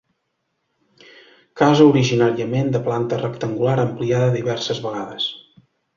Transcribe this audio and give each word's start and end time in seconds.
Casa 1.61 1.85
originàriament 1.89 2.73
de 2.77 2.81
planta 2.87 3.19
rectangular 3.21 3.77
ampliada 3.87 4.33
diverses 4.39 4.81
vegades. 4.87 5.29